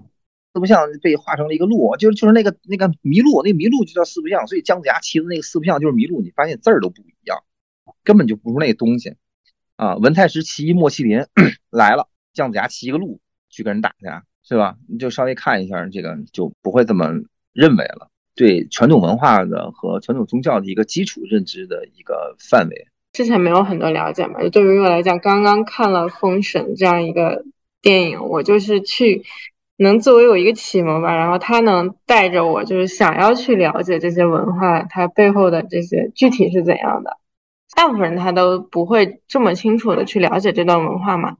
[0.51, 4.45] 四不像被画成了一个鹿，就是就是那个那个麋鹿，那麋鹿就叫四不像。
[4.47, 7.41] 所以姜子牙骑的那个四不像就是麋鹿，你发现字儿都不一样，
[8.03, 9.15] 根本就不是那东西
[9.77, 9.95] 啊。
[9.95, 11.25] 文太师骑一莫麒麟
[11.71, 14.05] 来了，姜子牙骑一个鹿去跟人打去，
[14.43, 14.75] 是吧？
[14.87, 17.11] 你就稍微看一下这个，就不会这么
[17.53, 18.07] 认为了。
[18.35, 24.41] 对传统文化的和传统宗教的一个基础认知的一个范围，之前没有很多了解嘛。
[24.41, 27.43] 就对于我来讲，刚刚看了《封神》这样一个
[27.81, 29.23] 电影，我就是去
[29.75, 37.17] 能作为我一个启蒙吧，然后他能带着我，就是想要去了解这些文化，它背后的这些具体是怎样的。
[37.75, 41.35] 大部分人他都不会这么清楚的去了解这段文化嘛，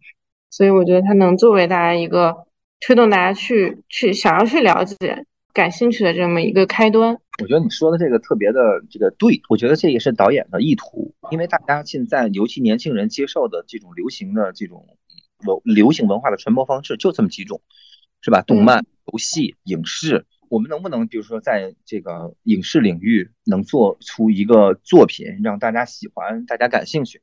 [0.49, 2.45] 所以我觉得它能作为大家一个
[2.79, 5.25] 推动大家去去想要去了解。
[5.51, 7.11] 感兴趣的这么一个开端，
[7.41, 14.85] 我觉得你说的这个特别的这个对，我觉得这也是导演的意图，因为大家现在尤其年轻人接受的这种流行的这种
[15.45, 17.61] 文流行文化的传播方式就这么几种，
[18.21, 18.43] 是吧？
[18.43, 27.21] 动漫、游戏、影视，我们能不能比如说在这个影视领域能做出一个作品让大家喜欢、大家感兴趣，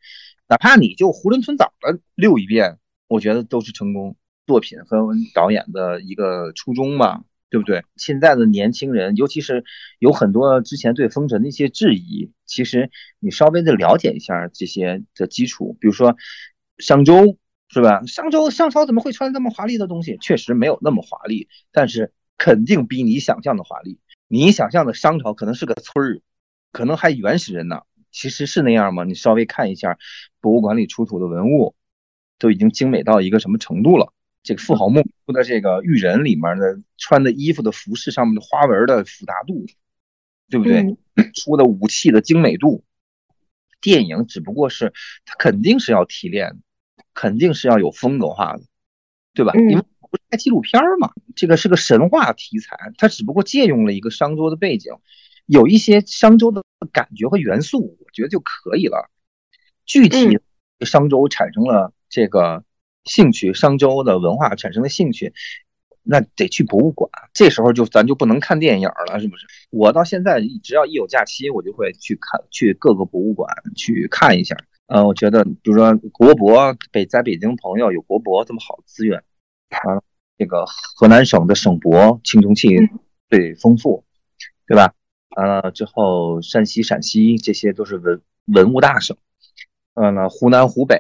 [0.49, 4.17] 哪怕你就囫囵吞枣的溜一遍，我觉得都是成功
[4.47, 7.23] 作品和导演的一个初衷吧。
[7.49, 7.85] 对不对？
[7.97, 9.65] 现在的年轻人，尤其是
[10.01, 16.17] 有很多之前对封神的一些质疑，其实你稍微的了解一下这些的基础，比如说
[16.79, 18.03] 商周，是吧？
[18.05, 20.19] 商周商朝怎么会穿这么华丽的东西？
[20.21, 24.01] 确实没有那么华丽，但是肯定比你想象的华丽。
[24.27, 26.21] 你想象的商朝可能是个村儿，
[26.73, 27.83] 可能还原始人呢。
[28.11, 29.05] 其实是那样吗？
[29.05, 29.97] 你稍微看一下
[30.41, 31.77] 博物馆里出土的文物，
[32.41, 34.13] 都已经精美到一个什么程度了？
[34.47, 39.67] 这个富豪墓出的这个玉人里面的穿的衣服的服饰上面的花纹的复杂度，
[40.49, 40.97] 对不对？
[41.35, 42.85] 出的武器的精美度，
[43.81, 44.93] 电影只不过是
[45.25, 46.61] 它肯定是要提炼，
[47.13, 48.63] 肯定是要有风格化的，
[49.35, 49.53] 对吧？
[49.55, 54.93] 因为不是拍纪录片嘛，这个是个神话题材，它只不过借用了一个商周的背景，
[55.47, 59.11] 有一些商周的感觉和元素，我觉得就可以了。
[59.85, 60.39] 具体
[60.83, 62.63] 商周产生了这个。
[63.07, 65.33] 兴趣商周的文化产生的兴趣，
[66.03, 67.11] 那得去博物馆。
[67.33, 69.47] 这时候就咱就不能看电影了，是不是？
[69.71, 74.57] 我到现在只要一有假期，我就会去看去各个博物馆去看一下。
[74.87, 79.19] 呃，我觉得比如说国博，北在北京朋友有国博这么好的资源，
[79.71, 80.03] 啊，
[80.39, 80.65] 这个
[80.97, 82.69] 河南省的省博青铜器
[83.29, 84.05] 最丰富，
[84.67, 84.93] 对吧？
[85.37, 89.17] 完了之后，山西、陕西这些都是文文物大省。
[89.95, 90.99] 嗯，那湖南、湖北，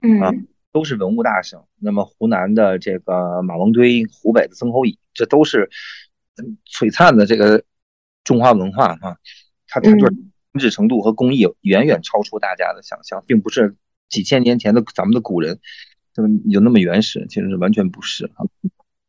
[0.00, 0.46] 嗯。
[0.74, 5.70] 都是文物大省，那么湖南的这个马王堆，湖北的曾侯乙，这都是
[6.68, 7.62] 璀璨的这个
[8.24, 9.16] 中华文化啊！
[9.68, 13.76] 它它就是精致程度和工艺远远超出大家的想象，并不是
[14.08, 15.60] 几千年前的咱们的古人，
[16.12, 18.44] 就有那么原始，其实是完全不是啊。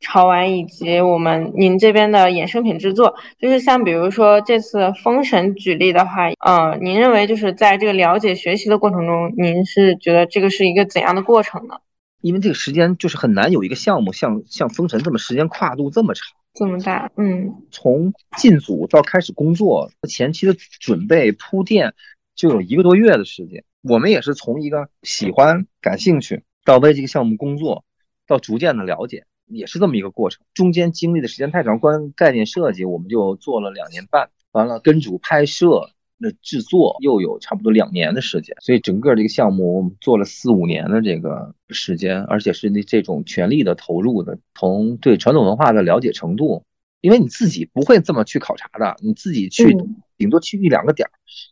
[0.06, 11.76] 潮玩以及我们您这边的衍生品制作，就是像比如说这次封神举例的话，呃，您认为就是在这个了解学习的过程中，您是觉得这个是一个怎样的过程呢？
[12.22, 21.94] 因为这个时间就是很难有一个项目像像封神这么时间跨度这么长，这么大，嗯，从进组到开始工作前期的准备铺垫
[22.36, 23.64] 就有一个多月的时间。
[23.82, 27.84] 我们也是从一个喜欢、感兴趣到为这个项目工作，
[28.28, 30.44] 到逐渐的了解，也是这么一个过程。
[30.54, 35.90] 中间经历的时间太长，关概念设计我们就做了两年半，完了跟组拍摄。
[36.18, 46.64] 那制作又有差不多两年的时间，所以整个这个项目我们做了四五年的这个时间，而且是那这种全力的投入的，从对传统文化的了解程度，
[47.02, 49.76] 因为你自己不会这么去考察的，你自己去
[50.18, 51.12] 顶多去一两个点儿，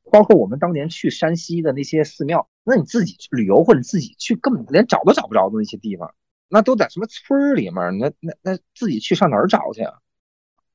[0.10, 6.14] 包括我们当年去山西的那些寺庙，那你自己去旅游或者自己去根本连找都找不着的那些地方，
[6.54, 9.96] 那都在什么村儿里面，那那那自己去上哪儿找去啊？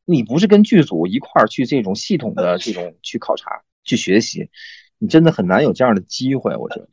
[0.04, 3.62] 你不是跟剧组一块儿去这种系统的 这种去考察？
[3.84, 4.50] 去学习，
[4.98, 6.56] 你真的很难有这样的机会。
[6.56, 6.88] 我觉得，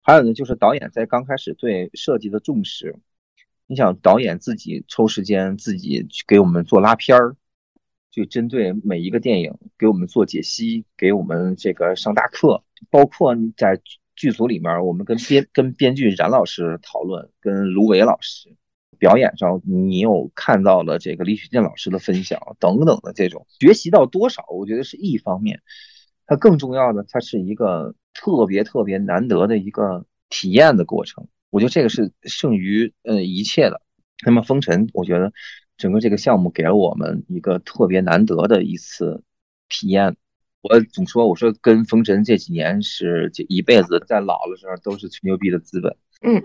[0.00, 2.94] 还有呢，就是导演在刚开始对设计的重视。
[3.66, 7.36] 你想，导演自己抽时间，自己去给我们做拉片儿，
[8.12, 12.62] 就针对每一个电影给我们做解析，给我们这个上大课。
[12.90, 13.80] 包括你在
[14.20, 18.54] 剧组里面，我们跟编跟编剧冉老师讨论，跟卢伟老师
[18.98, 24.44] 表演上，你有看到了这个李雪健老师的分享等等的这种学习到多少？
[24.50, 25.62] 我觉得是一方面。
[26.26, 31.26] 它更重要的，它是一个特别特别难得的一个体验的过程。
[31.48, 33.80] 我觉得这个是胜于呃一切的。
[34.24, 35.32] 那么封神，我觉得
[35.78, 39.24] 整个这个项目给了我们一个特别难得的一次
[39.70, 40.16] 体验。
[40.62, 45.96] 我总说，我说跟风神这几年是这一辈子，在老的时候都是吹牛逼的资本。
[46.22, 46.42] 嗯。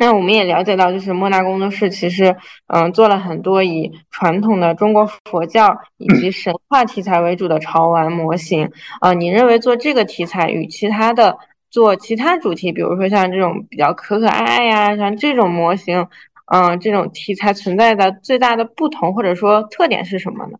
[0.00, 2.34] 那我们也了解到，就是莫纳工作室其实，
[2.66, 8.68] 嗯，做了很多以传统的中国佛教以及神话题材为主的潮玩模型。
[9.00, 11.38] 呃，你认为做这个题材与其他的
[11.70, 16.04] 做其他主题，比如说像这种比较可可爱爱呀，像这种模型，
[16.52, 20.58] 嗯，这种题材存在的最大的不同或者说特点是什么呢？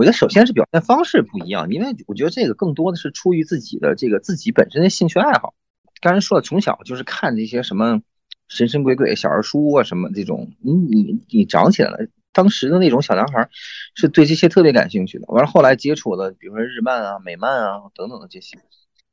[0.00, 5.52] 我觉得首先是表现方式不一样，因为我觉得这个更多的是出于自己的这个自己本身的兴趣爱好。
[6.00, 8.00] 刚才说了，从小就是看这些什么。
[8.48, 12.08] 神神鬼鬼、小儿书啊，什么这种，你你你长起来了。
[12.32, 13.48] 当时的那种小男孩
[13.94, 15.26] 是对这些特别感兴趣的。
[15.28, 18.58] 完了后来接触了，比如说日漫啊、美漫啊等等的这些。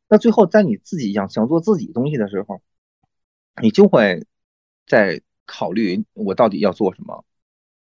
[0.10, 2.62] 那最后在你自己想想做自己东西的时候，
[3.62, 4.26] 你就会
[4.88, 7.24] 在考虑我到底要做什么。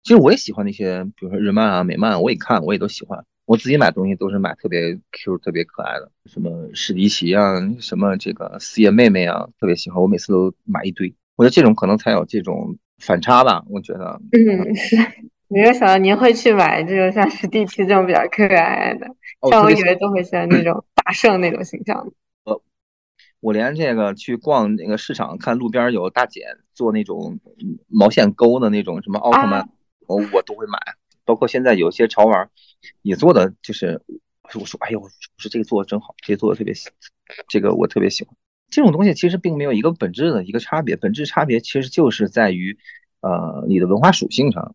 [0.03, 3.25] 其实我也喜欢那些，比如说日漫啊、美漫，我也看，我也都喜欢。
[3.45, 10.03] 我自己买东西都是买特别 Q、特别可爱的，什么史迪奇啊，什么这个四叶妹妹啊，特别喜欢。
[10.03, 11.15] 我每次都买一堆。
[11.37, 14.21] 我觉得这种可能才有这种反差吧，我觉得。
[14.33, 14.97] 嗯，是。
[15.51, 19.07] 没有想到您会去买这种像史蒂奇这种比较可爱的，
[19.51, 22.13] 像我以为都会像那种 大圣那种形象的。
[22.45, 22.63] 我
[23.41, 26.43] 我连这个去逛那个市场，看路边有大姐
[26.75, 27.41] 做那种
[27.87, 29.67] 毛线钩的那种什么奥特曼，
[30.09, 30.79] 我我都会买。
[31.25, 32.51] 包括现在有些潮玩
[33.03, 34.03] 也做的，就是
[34.55, 36.89] 我说哎呦，我说这个做的真好，这个做的特别喜，
[37.49, 38.35] 这个我特别喜欢。
[38.71, 42.79] 这种东西其实并没有一个本质的一个差别，本质差别其实就是在于，
[43.21, 44.75] 呃，你的文化属性上，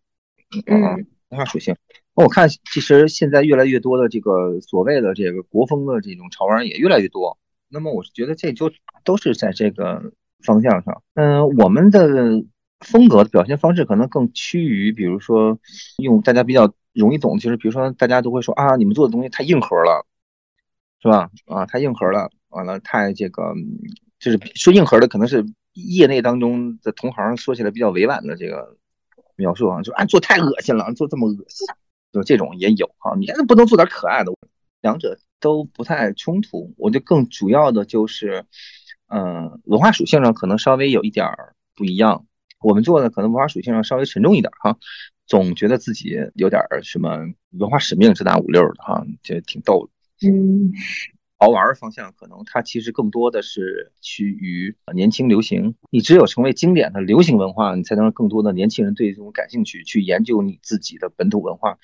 [0.66, 0.80] 嗯，
[1.28, 1.76] 文化属性。
[2.14, 7.36] 那我看其实现在越来越多的这个所谓的这个国风的这种潮玩也越来越多。
[7.68, 8.70] 那么我是觉得这就
[9.02, 10.12] 都是在这个
[10.44, 11.02] 方向上。
[11.14, 12.44] 嗯，我们的
[12.84, 15.58] 风格的表现方式可能更趋于，比如说
[15.98, 20.06] 用大家比较容易懂，就是比如说大家都会说啊，你们做的东西太硬核了，
[21.02, 21.30] 是吧？
[21.46, 22.30] 啊，太硬核了。
[22.50, 23.52] 完了，太这个
[24.20, 28.76] 就是说硬核的，可能是业内当中的同行说起来比较委婉的这个
[29.34, 31.66] 描述啊，就啊做太恶心了，做这么恶心，
[32.12, 33.16] 就这种也有哈。
[33.18, 34.32] 你不能做点可爱的，
[34.82, 36.72] 两者都不太冲突。
[36.76, 38.44] 我觉得更主要的就是，
[39.08, 42.24] 嗯，文化属性上可能稍微有一点儿不一样。
[42.64, 44.76] 我们做的可能文化属性上稍微沉重一点哈，
[45.26, 47.18] 总觉得自己有点什么
[47.50, 50.28] 文化使命，这大五六的哈，就挺逗的。
[50.28, 50.72] 嗯。
[51.40, 55.74] 潮玩方向可能它其实更多的是趋于年轻流行。
[55.90, 61.76] 你只有成为经典的流行文化，你才能让更多的年轻人对这种感兴趣，去研究你自己的本土文化，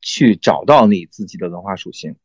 [0.00, 2.16] 去找到你自己的文化属性，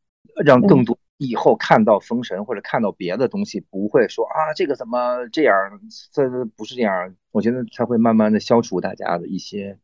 [0.43, 5.53] 让更多以后看到封神或者看到别的东西，不会说啊这个怎么这样，
[6.11, 7.13] 这不是这样。
[7.32, 9.78] 我觉得才会慢慢的消除大家的一些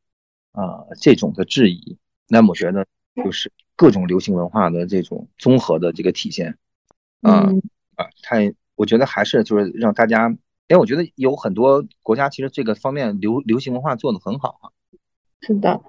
[0.52, 2.00] 啊这种的质疑。
[2.28, 2.88] 那么我觉得
[3.24, 6.58] 就是各种流行文化的这种综合的这个体现。
[7.22, 7.62] 嗯
[7.96, 8.38] 啊，他
[8.76, 14.66] 我觉得还是就是让大家，因为我觉得有很多国家其实这个方面流流行文化做的很好啊，
[15.42, 15.82] 是的，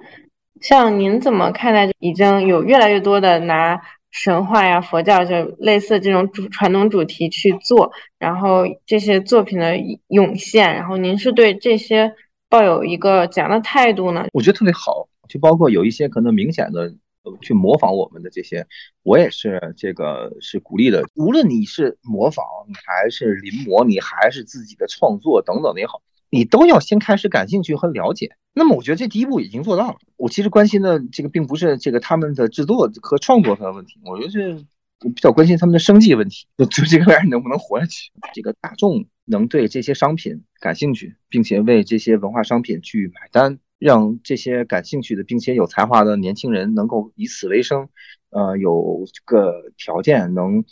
[0.61, 3.80] 像您怎么看待已经有越来越多的拿
[4.11, 9.76] 神话呀、佛教就类似这种主传统主题去做，然后这些作品的
[10.09, 12.12] 涌现，然后您是对这些
[12.48, 14.26] 抱有一个怎样的态度呢？
[14.32, 16.94] 我觉得特别好，就包括有一些可能明显的。
[17.42, 18.66] 去模仿我们的这些，
[19.02, 21.02] 我也是这个是鼓励的。
[21.14, 26.00] 无论你是模仿，你还是临摹，你还是自己的创作等等也好，
[26.31, 28.37] 你都要先开始感兴趣和了解。
[28.53, 29.97] 那么我觉得这第一步已经做到了。
[30.16, 34.55] 我其实关心的这个并不是这个他们的制作和创作上的问题，我觉得是
[35.01, 38.11] 比较关心他们的生计问题，就就这个玩意儿能不能活下去。
[38.35, 43.59] 这个大众能对这些商品感兴趣，并且为这些文化商品去买单。
[43.81, 47.89] 让这些感兴趣的并且有才华的年轻人能够以此为生，
[48.31, 50.64] 呃，有个条件能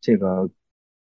[0.00, 0.48] 这个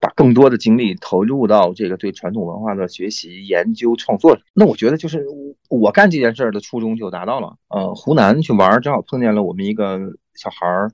[0.04, 4.38] 把更多的精力投入到这个对传统文化的学习、研究、创作。
[4.54, 5.26] 那我觉得就是
[5.70, 7.56] 我干这件事儿的初衷就达到了。
[7.70, 9.98] 呃，湖南去玩，正好碰见了我们一个
[10.36, 10.92] 小孩儿，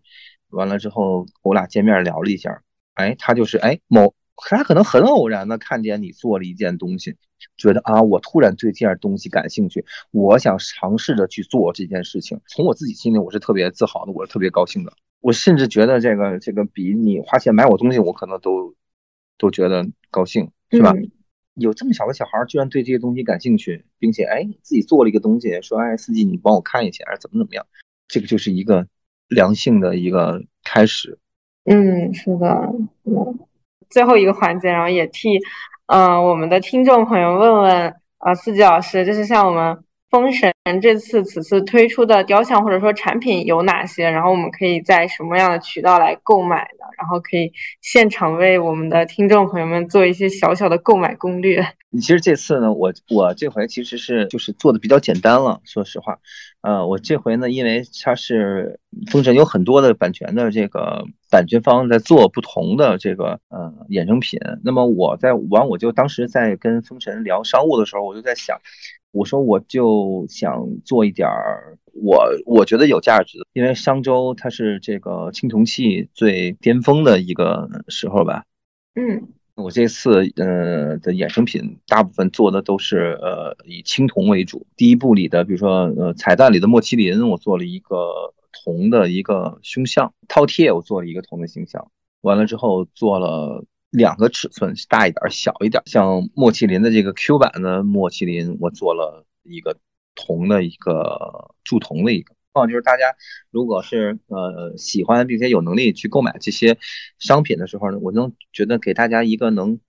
[0.51, 2.62] 完了之后我俩见面聊了一下，
[2.93, 4.14] 哎，他就是哎某。
[4.41, 7.14] 他可能很偶然的看见你做了一件东西，
[7.57, 12.39] 觉得啊，我突然对这件东西感兴趣，我想尝试着去做这件事情。
[12.47, 14.93] 从我自己心里，我是特别自豪的，我是特别高兴的。
[15.20, 18.74] 我甚至觉得这个这个比你花钱买我东西，我可能都
[19.40, 20.94] 都觉得高兴，是吧？
[21.56, 27.66] 有这么小的小孩居然对这些东西感兴趣，并且哎自己做了一个东西，说哎司机你帮我看一下，怎么怎么样，
[28.08, 28.88] 这个就是一个
[29.28, 31.18] 良性的一个开始。
[31.66, 32.48] 嗯，是的，
[33.06, 33.40] 嗯。
[33.90, 35.40] 最后一个环节，然后也替，
[35.88, 39.76] 嗯，我们的听众朋友问问，啊，四季老师，就是像我们
[40.10, 40.51] 封神
[40.82, 44.10] 这次此次推出的雕像或者说产品有哪些？
[44.10, 46.86] 然后我们可以在什么样的渠道来购买呢？
[46.97, 47.51] 然后可以
[47.82, 51.66] 现场为我们的听众朋友们做一些小小的购买攻略。
[51.91, 56.20] 你其实这次呢，我我这回其实是就是做的比较简单了，说实话，
[56.62, 58.80] 呃，我这回呢，因为它是
[59.12, 68.60] 封神有很多的版权的这个版权方在做不同的这个呃衍生品，那么我在完我就当时在跟封神聊商务的时候，我就在想，
[69.12, 78.45] 我说我就想做一点儿我我觉得有价值的，因为商周它是这个青铜器最巅峰的一个时候吧，
[78.95, 79.28] 嗯。
[79.55, 84.66] 我这次呃的衍生品大部分做的都是呃以青铜为主。
[84.78, 88.34] 第一部里的，比如说呃彩蛋里的莫麒麟，我做了一个
[88.64, 91.91] 铜的一个胸像；饕餮我做了一个铜的形象。
[92.22, 95.82] 完了之后做了两个尺寸，大一点、小一点。
[95.86, 99.78] 像莫麒麟的这个 Q 版的莫麒麟，我做了一个
[100.16, 102.36] 铜的一个铸铜的一个。
[102.68, 103.16] 就是大家
[103.52, 106.78] 如果是呃喜欢并且有能力去购买这些
[107.18, 109.80] 商品的时候呢，我能觉得给大家一个能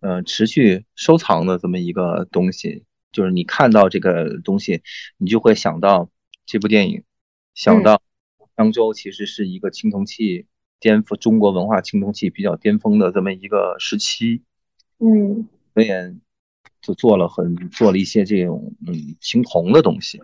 [0.00, 2.82] 呃持续收藏的这么一个东西，
[3.12, 4.82] 就是你看到这个东西，
[5.16, 6.10] 你就会想到
[6.44, 7.04] 这部电影，
[7.54, 8.02] 想到
[8.56, 10.46] 漳州其实是一个青铜器
[10.80, 14.42] 颠覆中国文化青铜器比较巅峰的这么一个时期，
[14.98, 15.88] 嗯，所以
[16.80, 20.20] 就做了很做了一些这种嗯青铜的东西，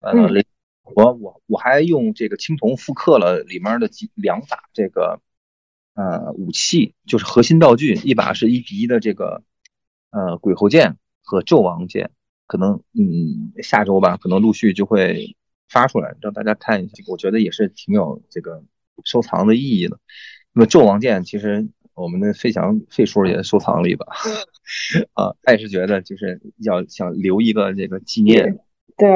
[0.00, 0.12] 呃。
[0.92, 5.20] 我我我还用这个青铜复刻了里面的几两把这个
[5.94, 9.44] 呃武器，就是核心道具，一把是一比一的这个
[10.10, 12.10] 呃鬼侯剑和纣王剑，
[12.48, 15.36] 可能嗯下周吧，可能陆续就会
[15.68, 18.64] 发出来让大家看一下，我觉得也是挺有这个
[19.04, 19.96] 收藏的意义呢。
[20.52, 24.06] 那么纣王剑其实我们的费翔费叔也收藏了一把，
[25.14, 28.58] 啊，他也是觉得就是要想留一个这个纪念，
[28.96, 29.08] 对。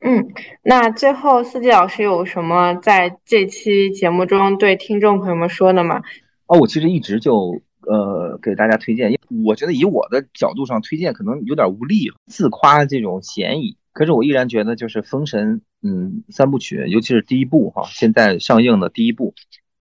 [0.00, 0.28] 嗯，
[0.62, 6.00] 那最后四季老师有什么在这期节目中对听众朋友们说的吗？
[6.46, 13.76] 哦，我其实一直就呃给大家推荐，因为我觉得以我的角度上推荐可能有点无力，自夸这种嫌疑。
[13.92, 19.34] 可是我依然觉得就是《封神》嗯三部曲，尤其是第一部哈，现在上映的第一部，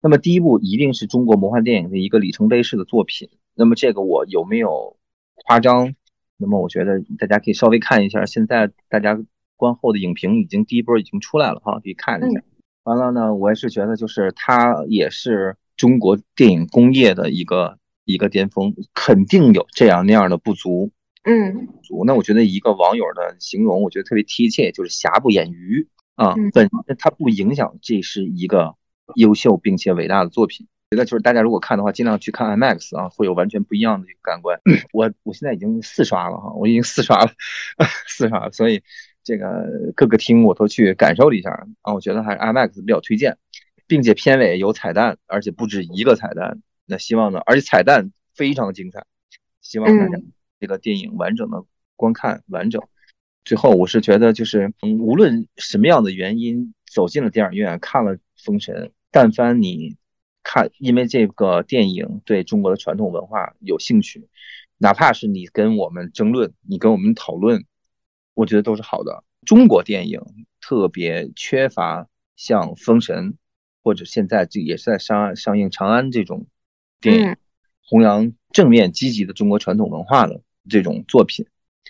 [0.00, 3.28] 那么第一部一定是中国魔幻电影的一个里程碑式的作品。
[3.54, 4.96] 那么这个我有没有
[5.34, 5.94] 夸张？
[6.36, 9.22] 那么我觉得大家可以稍微看一下，现在大家。
[9.54, 12.42] 观后的影评已经第一波已经出来了哈，可以看一下。
[12.82, 20.90] 完了呢，我也是觉得就是它也是中国电影工业的一个一个巅峰，肯定有这样那样的不足。
[21.24, 22.04] 嗯，足。
[22.04, 26.34] 那我觉得一个网友的形容，我觉得特别贴切，就是瑕不掩瑜啊。
[26.52, 28.74] 本身它不影响这是一个
[29.14, 30.66] 优秀并且伟大的作品。
[30.90, 34.60] 觉得就是大家如果看的话，尽量去看 IMAX 啊，会有完全不一样的一个感官。
[34.92, 37.32] 我我现在已经四刷了哈，我已经四刷了，
[38.08, 38.82] 四刷了，所以。
[39.24, 43.38] 这个各个厅我都去感受了一下啊，我觉得还是 IMAX 比较推荐，
[43.86, 46.60] 并且片尾有彩蛋，而且不止一个彩蛋。
[46.86, 49.04] 那希望呢，而且彩蛋非常精彩，
[49.60, 50.18] 希望大家
[50.62, 51.64] 这个电影完整的
[51.96, 52.80] 观看完整。
[53.44, 58.76] 最后，我是觉得就是，嗯，无论什么样的原因走进了电影院看了《封神》，
[59.10, 59.96] 但凡你
[60.44, 64.28] 看，因为这个电影对中国的传统文化有兴趣，
[64.78, 67.64] 哪怕是你跟我们争论，你跟我们讨论，
[68.34, 69.24] 我觉得都是好的。
[69.44, 70.20] 中国电影
[70.60, 72.06] 特别缺乏
[72.36, 73.32] 像《封神》，
[73.82, 76.46] 或者现在这也是在上上映《长安》这种
[77.00, 77.36] 电影，
[77.84, 81.46] 弘扬正面积极的中国传统文化的这种作品，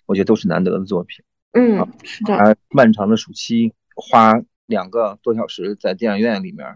[0.07, 1.25] 我觉得都是难得的作品。
[1.53, 2.57] 嗯，是的。
[2.71, 6.67] 漫长的暑期，花两个多小时在电影院里面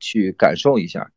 [0.00, 1.10] 去感受一下，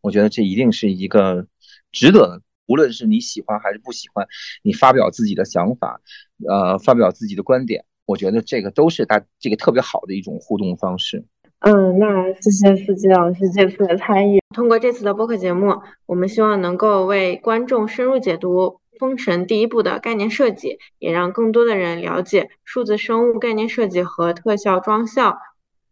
[0.00, 1.46] 我觉得这一定是一个
[1.92, 2.42] 值得的。
[2.66, 4.26] 无论是你喜欢还是不喜欢，
[4.62, 6.00] 你发表自己的想法，
[6.48, 11.24] 呃，发表自己的观点，我觉得这个都是大这个特别好的一种互动方式。
[11.60, 14.40] 嗯，那谢谢司机老师这次的参与。
[14.54, 15.74] 通过这次的播客节目，
[16.06, 18.80] 我们希望能够为观众深入解读。
[18.98, 25.38] 封神第一部的概念设计，也让更多的人了解数字生物概念设计和特效妆效，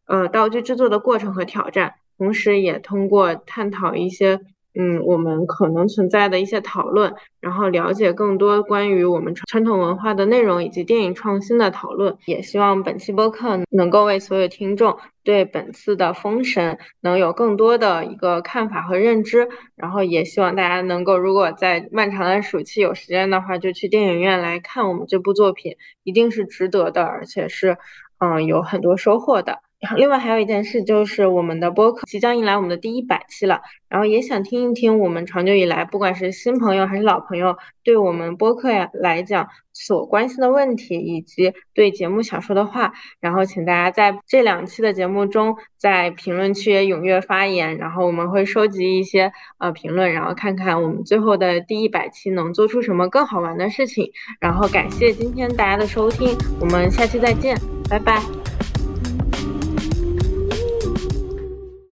[0.06, 4.40] 呃，道具制作的过程和挑战，同时也通过探讨一些。
[4.76, 12.16] 嗯，我们可能存在的一些讨论，然后了解更多关于我们传统文化的内容以及电影创新的讨论。
[12.26, 19.48] 也希望本期播客能够为所有听众对本次的《封神》能有更多的一个看法和认知。
[19.76, 27.76] 然后也希望大家能够，如果在漫长的暑期有时间的话，就去电影院来看我们这部作品，一定是值得的，而且是
[28.18, 29.60] 嗯有很多收获的。
[29.96, 42.92] 另外还有一件事，就是我们的播客即将迎来我们的第一百期了，然后也想听一听我们长久以来，不管是新朋友还是老朋友，对我们播客呀来讲所关心的问题，以及对节目想说的话。
[43.20, 54.10] 然后请大家在这两期的节目中，在评论区踊跃发言，然后我们会收集一些呃评论，然后看看我们最后的第一百期能做出什么更好玩的事情。
[54.40, 57.56] 然后感谢今天大家的收听，我们下期再见，
[57.88, 58.43] 拜拜。